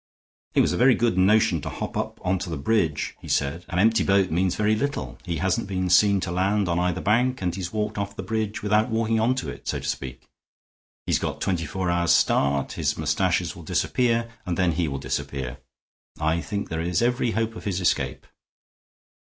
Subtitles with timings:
[0.55, 3.65] "It was a very good notion to hop up on to the bridge," he said.
[3.69, 7.39] "An empty boat means very little; he hasn't been seen to land on either bank,
[7.43, 10.27] and he's walked off the bridge without walking on to it, so to speak.
[11.05, 15.59] He's got twenty four hours' start; his mustaches will disappear, and then he will disappear.
[16.19, 18.25] I think there is every hope of his escape."